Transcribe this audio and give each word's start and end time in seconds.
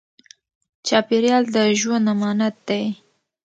چاپېریال 0.87 1.43
د 1.53 1.55
ژوند 1.79 2.05
امانت 2.13 2.55
دی. 2.67 2.83